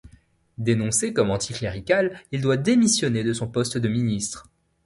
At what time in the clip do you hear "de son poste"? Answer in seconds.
3.23-3.77